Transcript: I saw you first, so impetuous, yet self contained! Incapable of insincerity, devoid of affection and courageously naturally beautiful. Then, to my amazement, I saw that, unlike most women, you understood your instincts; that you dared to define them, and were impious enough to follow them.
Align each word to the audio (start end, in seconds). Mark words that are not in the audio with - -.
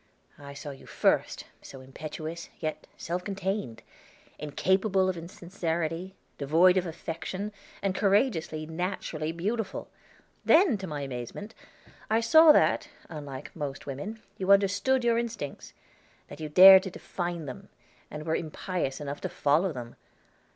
I 0.39 0.55
saw 0.55 0.71
you 0.71 0.87
first, 0.87 1.45
so 1.61 1.79
impetuous, 1.81 2.49
yet 2.59 2.87
self 2.97 3.23
contained! 3.23 3.83
Incapable 4.39 5.07
of 5.07 5.15
insincerity, 5.15 6.15
devoid 6.39 6.75
of 6.75 6.87
affection 6.87 7.51
and 7.83 7.93
courageously 7.93 8.65
naturally 8.65 9.31
beautiful. 9.31 9.89
Then, 10.43 10.75
to 10.79 10.87
my 10.87 11.01
amazement, 11.01 11.53
I 12.09 12.19
saw 12.19 12.51
that, 12.51 12.89
unlike 13.09 13.55
most 13.55 13.85
women, 13.85 14.23
you 14.39 14.51
understood 14.51 15.03
your 15.03 15.19
instincts; 15.19 15.71
that 16.29 16.39
you 16.39 16.49
dared 16.49 16.81
to 16.81 16.89
define 16.89 17.45
them, 17.45 17.69
and 18.09 18.25
were 18.25 18.35
impious 18.35 18.99
enough 18.99 19.21
to 19.21 19.29
follow 19.29 19.71
them. 19.71 19.97